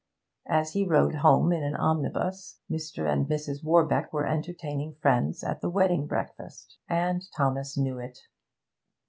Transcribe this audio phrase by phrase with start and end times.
[0.47, 3.07] As he rode home in an omnibus Mr.
[3.07, 3.63] and Mrs.
[3.63, 8.17] Warbeck were entertaining friends at the wedding breakfast, and Thomas knew it.